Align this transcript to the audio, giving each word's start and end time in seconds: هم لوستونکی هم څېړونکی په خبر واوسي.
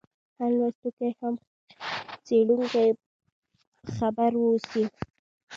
هم 0.39 0.49
لوستونکی 0.59 1.09
هم 1.19 1.33
څېړونکی 2.25 2.87
په 3.81 3.89
خبر 3.97 4.31
واوسي. 4.37 4.83